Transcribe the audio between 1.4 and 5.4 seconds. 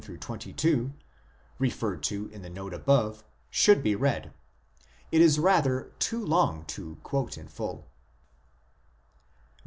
referred to in the note above, should be read; it is